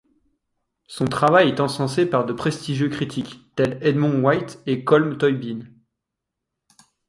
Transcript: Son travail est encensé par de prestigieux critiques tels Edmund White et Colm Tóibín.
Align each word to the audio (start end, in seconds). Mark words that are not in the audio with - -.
Son 0.87 1.05
travail 1.05 1.49
est 1.49 1.59
encensé 1.59 2.07
par 2.07 2.25
de 2.25 2.33
prestigieux 2.33 2.89
critiques 2.89 3.45
tels 3.55 3.77
Edmund 3.83 4.25
White 4.25 4.57
et 4.65 4.83
Colm 4.83 5.15
Tóibín. 5.15 5.69